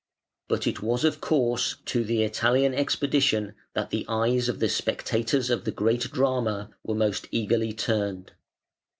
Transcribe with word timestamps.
But 0.47 0.65
it 0.65 0.81
was 0.81 1.03
of 1.03 1.21
course 1.21 1.75
to 1.85 2.03
the 2.03 2.23
Italian 2.23 2.73
expedition 2.73 3.53
that 3.75 3.91
the 3.91 4.03
eyes 4.09 4.49
of 4.49 4.57
the 4.59 4.67
spectators 4.67 5.51
of 5.51 5.63
the 5.63 5.69
great 5.69 6.11
drama 6.11 6.71
were 6.83 6.95
most 6.95 7.27
eagerly 7.29 7.71
turned. 7.71 8.31